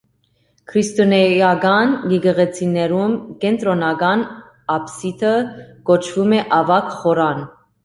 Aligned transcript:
Քրիստոնեական 0.69 1.93
եկեղեցիներում 2.13 3.13
կենտրոնական 3.45 4.25
աբսիդը 4.79 5.37
կոչվում 5.93 6.37
է 6.41 6.43
ավագ 6.61 6.93
խորան։ 6.99 7.49